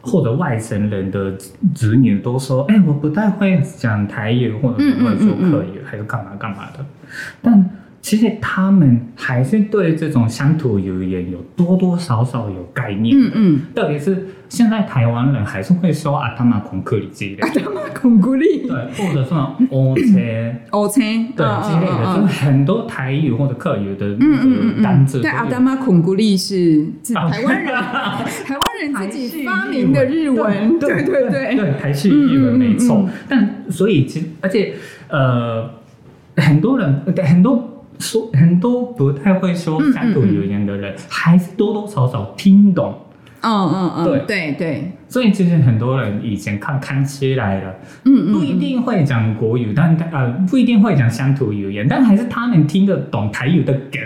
[0.02, 1.36] 或者外省人的
[1.74, 6.82] 子女都说：“哎、我不太会讲台语，或者不会说客语，还是干嘛干嘛的。”
[7.42, 7.70] 但
[8.02, 13.14] 其实他们还是对这种乡土语言有多多少少有概念。
[13.14, 17.60] 嗯嗯，特别是现在台湾人还是会说阿他玛孔克里之类的，
[17.94, 20.02] 孔古力，对，或者说欧车。
[20.70, 20.94] 欧车
[21.36, 24.38] 对之类的，就是很多台语或者客语的嗯
[24.78, 33.06] 嗯单字，对，阿达玛孔古力是是啊台湾人， 台湾人自己发明的日文，对对对，对，台式日文没错。
[33.28, 34.72] 但所以其实，而且
[35.08, 35.68] 呃，
[36.40, 42.94] 很多人呃很多说很多不太会说乡土语言的人，还是多多少少听懂。
[43.42, 44.20] 嗯嗯嗯，对。
[44.26, 47.74] 对对，所以其实很多人以前看看起来了，
[48.04, 54.00] 嗯嗯，不一定会讲国语，但呃不一定会讲乡土语言，但还是他们听得懂台语的梗。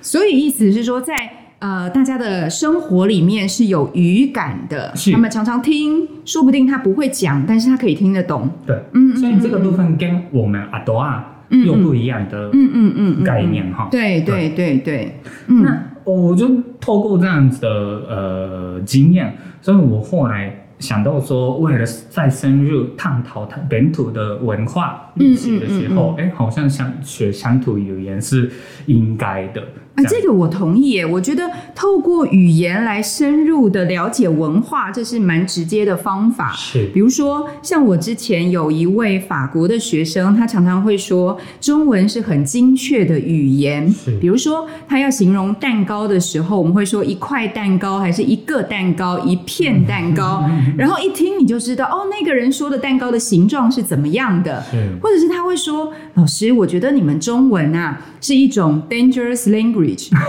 [0.00, 1.14] 所以意思是说，在
[1.58, 5.10] 呃大家的生活里面是有语感的，是。
[5.10, 13.88] 他们常常听，说不定他不会讲，但是他可以听得懂，对，嗯，嗯所以这个部分跟我们阿多啊又不一样的嗯嗯嗯嗯概念哈。
[13.90, 14.78] 对对对。
[14.78, 15.14] 对，
[15.46, 15.62] 嗯。
[15.62, 16.48] 那我就
[16.80, 28.50] 透过这样子的呃经验，所以我后来想到说，为了再深入探讨它本土的文化历史的时候，哎、好像想学乡土语言是
[28.86, 29.62] 应该的。
[29.98, 31.04] 啊，这个我同意耶。
[31.04, 36.52] 我觉得透过语言来深入的了解文化，这是蛮直接的方法。
[36.52, 44.16] 是比如说，像我之前有一位法国的学生，他常常会说，中文是很精确的语言是。
[44.20, 50.48] 比如说，他要形容蛋糕的时候，我们会说一块蛋糕，还是一个蛋糕，一片蛋糕。
[50.78, 54.62] 然后一听你就知道，哦，那个人说的蛋糕的形状是怎么样的。
[54.70, 59.87] 是或者是他会说：“老师，我觉得你们中文啊是一种 dangerous language。”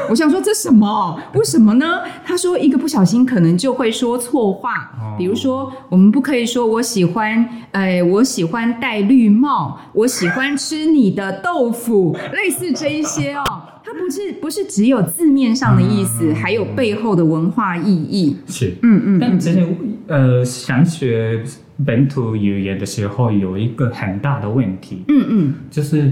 [0.10, 1.20] 我想说这什么？
[1.34, 2.02] 为什么呢？
[2.26, 13.44] 他说一个不小心可能就会说错话，哦比如说我们不可以说我喜欢，呃，我喜欢戴绿帽，我喜欢吃你的豆腐，类似这一些哦。
[13.84, 18.38] 它不是不是只有字面上的意思，嗯还有背后的文化意义。
[18.46, 19.68] 是，嗯嗯但其实
[20.08, 21.44] 呃，想学
[21.86, 26.12] 本土语言的时候，有一个很大的问题，嗯嗯，就是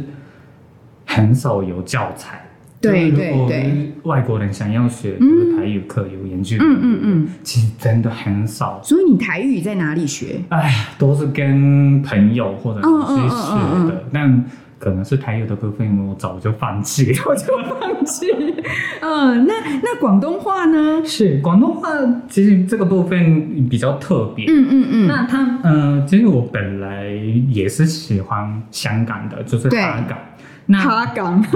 [1.05, 2.46] 很少有教材。
[2.91, 8.79] 对对对外国人想要学嗯台语课、有研究，嗯嗯嗯，其实真的很少。
[8.83, 10.39] 所以你台语在哪里学？
[10.49, 14.45] 哎，都是跟朋友或者老师嗯嗯嗯学嗯的，但
[14.79, 17.17] 可能是台语的部分，我早就放弃了。
[17.25, 17.45] 我就
[17.79, 18.27] 放弃。
[19.01, 21.03] 嗯，那那广东话呢？
[21.03, 21.89] 是广东话，
[22.29, 24.45] 其实这个部分比较特别。
[24.47, 27.07] 嗯嗯嗯，那他，呃，其实我本来
[27.49, 30.17] 也是喜欢香港的，就是香港。
[30.67, 31.43] 那哈港。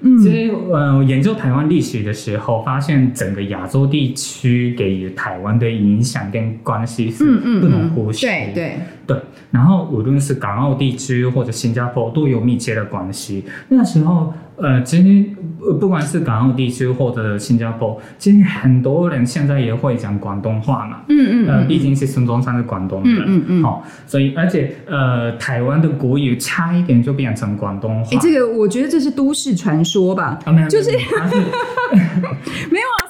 [0.00, 7.24] 其嗯实，呃，研究台湾历史的时候，发现整个亚洲地区给予台湾的影响跟关系是
[7.60, 8.26] 不能忽视。
[8.26, 9.16] 对对，对，
[9.50, 13.44] 然后无论是港澳地区或者新加坡都有密切的关系。
[13.68, 15.24] 那时候，呃，其实
[15.60, 20.98] 呃不管是港澳地区或者新加坡，其实很多人现在也会讲广东话嘛。
[20.98, 28.16] 呃，嗯嗯呃，毕竟是孙中山是广东人，嗯嗯嗯哦、所以而且呃，台湾的国语差一点就变成广东话。
[28.16, 30.38] 哎，这个我觉得这是都市传说吧？
[30.44, 31.36] 啊，没有，就是没有它是
[32.70, 33.03] 没有啊，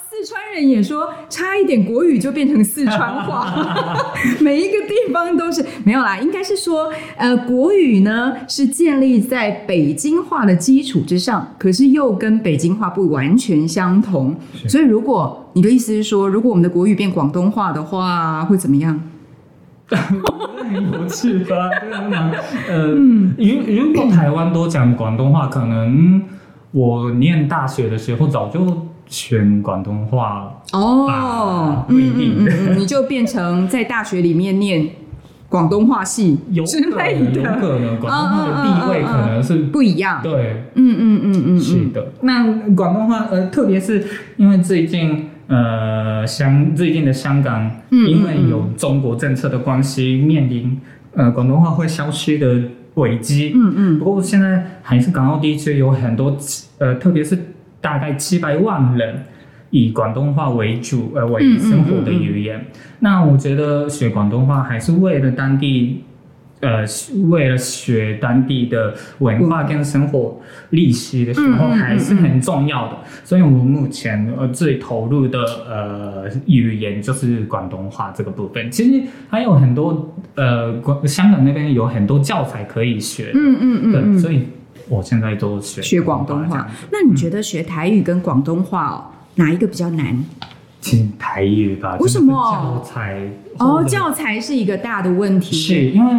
[0.54, 3.52] 人也说差一点国语就变成四川话，
[4.40, 14.34] 每一个地方都是没有啦，应该是说，呃，国语呢是建立在北京话的基础之上，可是又跟北京话不完全相同，
[14.68, 19.00] 所以如果你的意思是说，如果我们的国语变广东话的话，会怎么样？
[19.88, 21.68] 很有趣吧？
[22.68, 26.22] 呃，嗯如如果台湾都讲广东话，可能
[26.72, 30.52] 我念大学的时候早就选广东话。
[30.72, 34.88] 哦啊，不嗯一定嗯嗯嗯，你就变成在大学里面念
[35.48, 40.20] 广东话系有之可能，有可能广东话的地位可能是不一样。
[40.20, 42.08] 对，嗯嗯嗯嗯嗯，是的。
[42.22, 44.04] 那广东话，呃，特别是
[44.36, 50.80] 因为最近，呃，香最近的香港，嗯因为有中国政策的关系，面临
[51.14, 53.52] 呃广东话会消失的危机。
[53.54, 56.36] 嗯嗯不过现在还是港澳地区有很多，
[56.78, 57.38] 呃，特别是
[57.84, 59.24] 大概七百万人
[59.68, 62.64] 以广东话为主，呃，为生活的语言。
[63.00, 66.02] 那我觉得学广东话还是为了当地，
[66.60, 66.82] 呃，
[67.28, 72.96] 为了学当地的文化跟生活历史的时候，还是很重要的。
[73.22, 78.70] 所以我目前呃最投入的呃语言就是广东话这个部分。
[78.70, 83.32] 其实还有很多呃，广香港那边有很多教材可以学。
[83.34, 84.44] 嗯嗯嗯对，嗯，所以
[84.88, 86.68] 我现在都学学广东话。
[86.90, 89.04] 那你觉得学台语跟广东话哦，
[89.36, 90.24] 哪一个比较难？
[90.80, 93.26] 其实台语吧，为什么教材
[93.58, 95.56] 哦，教材是一个大的问题。
[95.56, 96.12] 是因为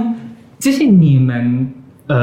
[0.58, 1.72] 就是你们
[2.08, 2.16] 呃，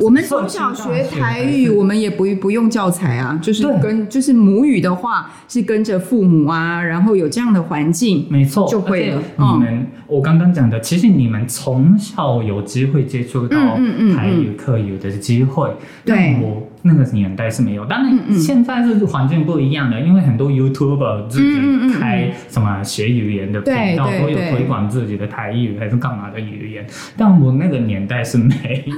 [0.00, 13.76] 我们从小学台语，我们也不不用教材啊，就是跟就是母语的话是跟着父母啊，然后有这样的环境，没错，就会了你们、我刚刚讲的，其实你们从小有机会接触到
[14.16, 15.70] 台语课语的机会，
[16.04, 17.84] 对但我那个年代是没有。
[17.84, 26.86] 当然，现在是环境不一样的，因为很多 YouTuber 自己开什么学语言的频道，都有推广自己的台语还是干嘛的语言，
[27.18, 28.54] 但我那个年代是没
[28.86, 28.94] 有。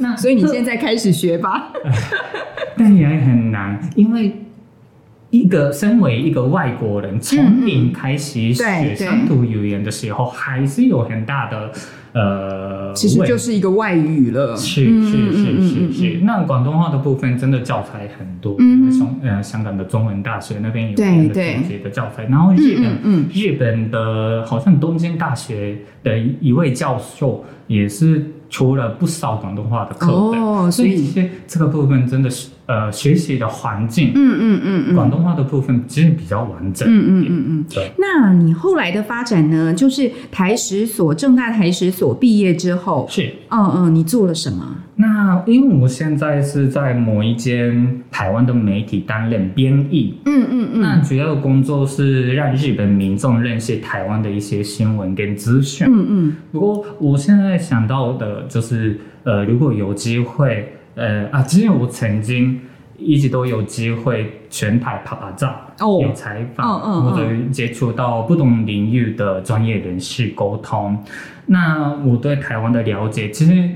[0.00, 1.72] 那所以你现在开始学吧。
[2.76, 4.34] 但也很难，因为
[5.28, 11.70] 一个身为一个外国人，从零开始对学对乡土语言的时候，还是有很大的
[12.12, 14.56] 呃，其实就是一个外语了。
[14.56, 18.80] 是嗯是是是嗯是，那广东话的部分真的教材很多，嗯。
[18.80, 36.86] 因为香呃香港的中文大学那边有对他们的对自己的教材，然后日本日本的好像东京大学的一位教授也是出了不少广东话的课本，哦，所所以这个部分真的是呃学习的环境，嗯嗯嗯嗯，广东话的部分其实比较完整。
[36.88, 37.64] 嗯嗯嗯嗯。
[37.68, 39.74] 对，那你后来的发展呢？
[39.74, 43.34] 就是台史所正大台史所毕业之后，是。
[43.48, 44.76] 嗯嗯，你做了什么？
[44.94, 55.86] 那因为我现在是在某一间台湾的媒体担任编译，嗯嗯那主要的工作是让日本民众认识台湾的一些新闻跟资讯。
[55.90, 62.60] 嗯嗯不过我现在想到的就是，呃，如果有机会，呃啊，之前我曾经
[62.98, 66.00] 一直都有机会全台拍拍照，哦。
[66.02, 71.02] 有采访，嗯嗯嗯或者接触到不同领域的专业人士沟通。
[71.46, 73.68] 那我对台湾的了解其实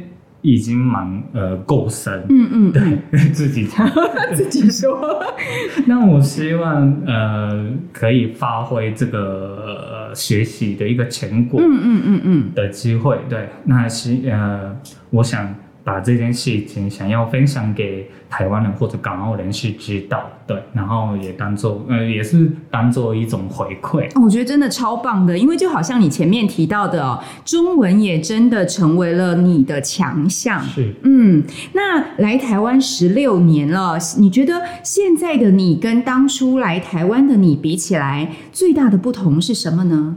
[0.43, 3.89] 已经蛮呃够深，嗯嗯，对 自己讲。
[4.35, 5.23] 自己说，
[5.87, 14.77] 那我希望呃可以发挥这个、呃、学习的一个成果嗯嗯嗯嗯，的机会，对，那是呃
[15.11, 15.55] 我想
[15.85, 30.59] 把这件事情想要分享给台湾人或者港澳人士知道，对，然后也当做呃也是当做一种回馈，我觉得真的超棒的，因为就好像你前面提到的哦，中文也真的成为了你的强项。
[30.63, 30.95] 是。
[31.03, 40.17] 嗯，那来台湾十六年了，你觉得现在的你跟当初来台湾的你比起来，最大的不同是什么呢？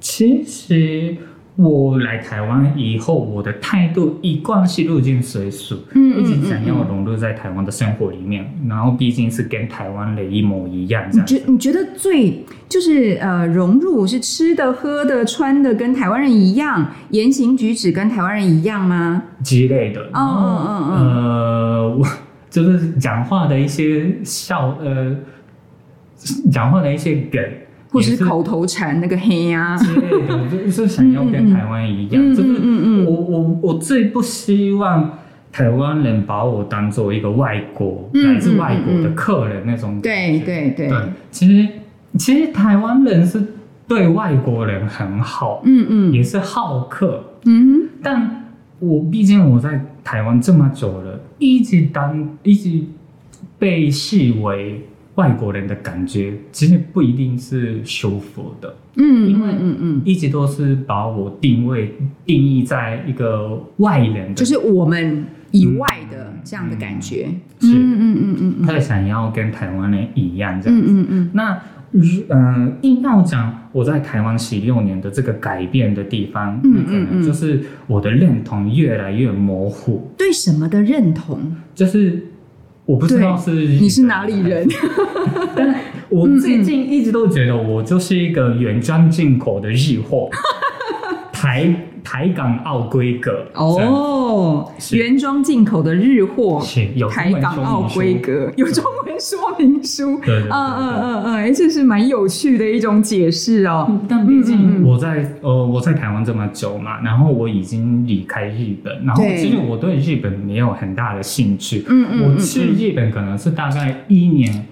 [0.00, 1.16] 其实
[1.56, 11.26] 我来台湾以后，我的态度一贯是入境随俗，嗯一直想要融入在台湾的生活里面，然后毕竟是跟台湾人一模一样这样。
[11.26, 19.22] 你觉你觉得最就是呃融入是吃的、喝的、穿的跟台湾人一样，言行举止跟台湾人一样吗？
[19.44, 20.00] 之类的。
[20.12, 22.06] 嗯嗯嗯嗯呃，我
[22.50, 25.16] 就是讲话的一些笑，呃，
[26.50, 27.63] 讲话的一些梗，也
[27.94, 32.20] 或是口头禅那个黑呀、之类的，就是想要跟台湾一样。
[32.22, 35.18] 嗯就是嗯嗯我我我最不希望
[35.52, 40.44] 台湾人把我当做一个外国、嗯来自外国的客人那种感对觉。
[40.44, 40.98] 对对，对，
[41.30, 41.68] 其实
[42.18, 43.40] 其实台湾人是
[43.86, 47.22] 对外国人很好，嗯嗯也是好客。
[47.44, 48.44] 嗯但
[48.80, 52.80] 我毕竟我在台湾这么久了，一直当一直
[53.58, 54.84] 被视为
[55.16, 61.94] 外国人的感觉，其实不一定是舒服的，嗯因为嗯嗯嗯，一直都是把我定位
[62.26, 67.28] 定义在一个外人的，就是我们以外的这样的感觉。
[67.60, 70.86] 是嗯嗯嗯嗯嗯他想要跟台湾人一样这样子。
[70.86, 71.30] 嗯嗯嗯。
[71.32, 71.58] 那
[71.92, 81.54] 嗯、呃硬要讲我在台湾十六年的这个改变的地方，嗯那可能就是我的认同越来越模糊，对什么的认同？
[81.72, 82.26] 就是
[82.86, 84.66] 我不知道是你是哪里人？
[85.56, 85.74] 但
[86.10, 90.28] 我最近一直都觉得我就是一个原装进口的日货，
[91.32, 91.74] 台
[92.14, 100.16] 台港澳规格哦，原装进口的日货，是有台港澳规格，有中文说明书。
[100.22, 103.86] 嗯嗯嗯嗯，哎，这是蛮有趣的一种解释哦。
[103.90, 111.84] 嗯但毕嗯嗯竟嗯我在呃我在台湾这么久嘛，然后我已经离开日本，然后对其实我对日本没有很大的兴趣。
[111.88, 114.64] 嗯嗯嗯我去日本可能是大概一年，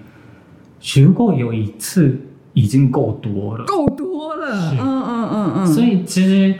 [0.95, 2.17] 如果有一次
[2.53, 3.65] 已经够多了。
[3.65, 4.71] 够多了。
[4.79, 6.55] 嗯嗯嗯嗯，所以其实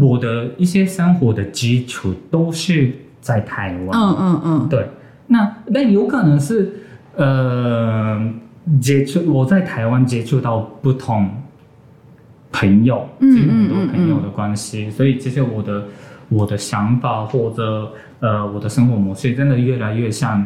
[0.00, 3.98] 我的一些生活的基础都是在台湾。
[3.98, 4.86] 嗯嗯嗯，对，
[5.26, 6.72] 那但有可能是
[7.16, 8.20] 呃
[8.80, 11.30] 接触我在台湾接触到不同
[12.52, 15.84] 朋友，嗯很多朋友的关系，所以其实我的
[16.28, 20.44] 我的想法或者呃我的生活模式真的越来越像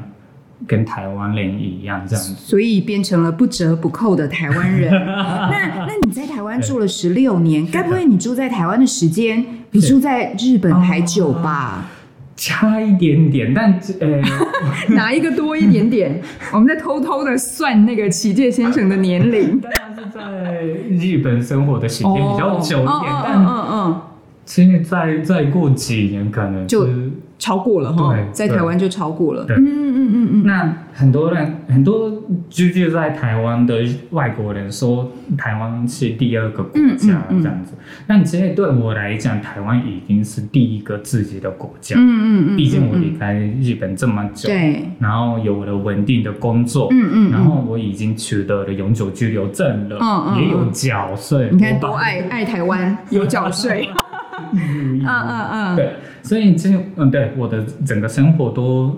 [0.66, 2.34] 跟台湾人一样这样子。
[2.34, 4.90] 所以变成了不折不扣的台湾人。
[4.92, 11.88] 那那你在台湾住了十六年，该不会你住在台湾的时间比住在日本还久吧？
[12.36, 14.18] 差一点点，但呃，
[14.94, 16.22] 哪一个多一点点？
[16.54, 19.60] 我们在偷偷的算那个启介先生的年龄。
[19.60, 24.00] 当然是在日本生活的时间比较久一点，嗯但嗯嗯，
[24.46, 27.09] 其实再再过几年可能就是
[27.40, 29.44] 超过了哈，在台湾就超过了。
[29.46, 32.12] 对嗯嗯嗯嗯那很多人很多
[32.48, 37.72] 居住在台湾的外国人说台湾是第二个国家嗯嗯嗯这样子，
[38.06, 41.96] 但其实对我来讲，台湾已经是第一个自己的国家。
[41.98, 51.48] 嗯嗯嗯，毕竟我离开日本这么久，对，然后有了稳定的工作，嗯嗯，然后我已经取得了永久居留证了，嗯嗯也有缴税。
[51.50, 53.88] 你看我多爱爱台湾，有缴税。
[54.52, 55.50] 嗯嗯嗯。
[55.50, 58.94] 嗯，对，所以这嗯，对我的整个生活都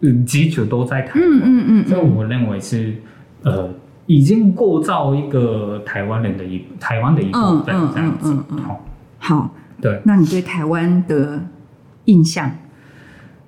[0.00, 2.94] 嗯基础都在台湾，嗯嗯嗯所以我认为是
[3.42, 3.68] 呃
[4.06, 8.32] 已经构造一个台湾人的一台湾的一部分嗯嗯这样子。
[8.32, 8.80] 嗯嗯嗯，好，
[9.18, 9.54] 好。
[9.80, 11.40] 对，那你对台湾的
[12.04, 12.50] 印象？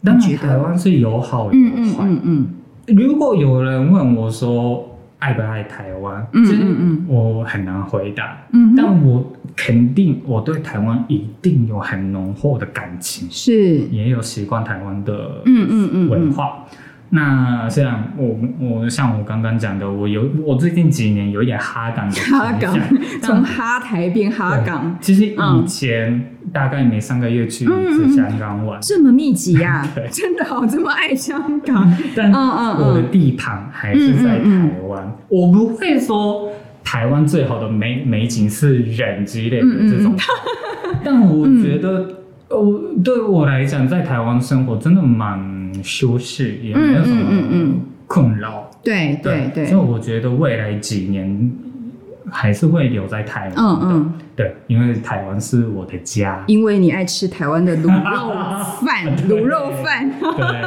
[0.03, 2.05] 当然台湾是有好有嗯嗯坏。
[2.05, 2.49] 嗯嗯。
[2.95, 4.93] 如果有人问我说
[5.24, 8.36] 爱不爱台湾，嗯嗯嗯我很难回答。
[8.52, 16.66] 嗯，但我肯定我对台湾一定有很浓厚的感情，是，也有习惯台湾的嗯嗯嗯嗯，文化。
[17.11, 22.76] 那像我我像我刚刚讲的，我有我最近几年有一点哈港哈港
[23.22, 36.50] 从哈台变哈港，其实以前大概每三个月去一次香港玩，这么密集 呀、对真的好这么爱香港，但我的地盘还是在台湾，我不会说
[36.82, 40.14] 台湾最好的美美景是人之类的这种，
[41.05, 42.09] 但我觉得，
[42.48, 45.38] 哦，对我来讲，在台湾生活真的蛮
[45.82, 47.74] 舒适，也没有什嗯嗯嗯么
[48.06, 48.70] 困扰。
[48.82, 51.50] 对对对，所以我觉得未来几年
[52.30, 53.54] 还是会留在台湾。
[53.56, 56.42] 嗯嗯，对，因为台湾是我的家。
[56.46, 58.34] 因为你爱吃台湾的卤肉
[58.84, 60.10] 饭，卤肉饭。
[60.20, 60.62] 对，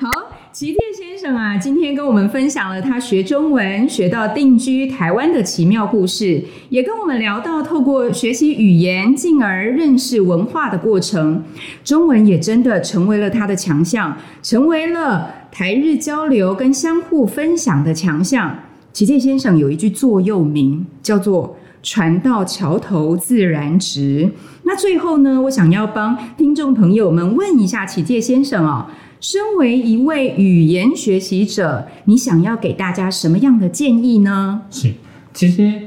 [0.00, 0.10] 好，
[0.52, 11.42] 齐天星啊，今天跟我们分享了他学中文学到定居台湾的奇妙故事，也跟我们聊到透过学习语言，进而认识文化的过程。
[11.82, 18.58] 中文也真的成为了他的强项，成为了台日交流跟相互分享的强项。
[18.92, 24.30] 齐健先生有一句座右铭，叫做“船到桥头自然直”。
[24.64, 28.86] 那最后呢，我想要帮听众朋友们问一下启介先生哦，
[29.28, 34.62] 身为一位语言学习者，你想要给大家什么样的建议呢？
[34.70, 34.92] 是。
[35.34, 35.80] 其实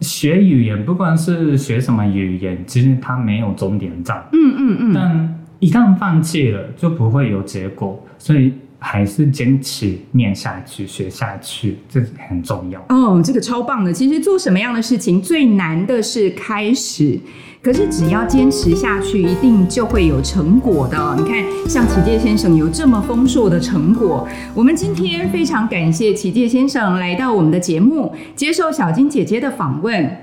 [0.00, 4.24] 学语言，不管是学什么语言，其实它没有终点站。
[4.32, 8.00] 嗯嗯嗯，但一旦放弃了，就不会有结果。
[8.16, 12.80] 所以还是坚持念下去、学下去，这很重要。
[12.90, 13.92] 哦，这个超棒的。
[13.92, 17.18] 其实做什么样的事情最难的是开始，
[17.64, 20.98] 可是只要坚持下去，一定就会有成果的。
[21.16, 24.28] 你看，像启介先生有这么丰硕的成果。
[24.54, 30.14] 我们今天非常感谢启介先生来到我们的节目，接受小金姐姐的访问。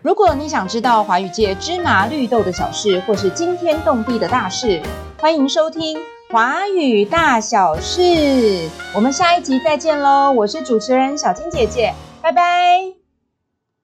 [0.00, 4.80] 如果你想知道华语界芝麻绿豆的小事，或是惊天动地的大事，
[5.18, 5.98] 欢迎收听
[6.32, 8.00] 《华语大小事》。
[8.94, 10.32] 我们下一集再见喽！
[10.32, 12.99] 我是主持人小金姐姐，拜拜。